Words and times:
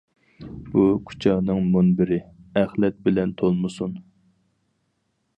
بۇ 0.75 0.85
كۇچانىڭ 1.09 1.59
مۇنبىرى، 1.75 2.17
ئەخلەت 2.61 2.97
بىلەن 3.09 3.35
تولمىسۇن. 3.43 3.93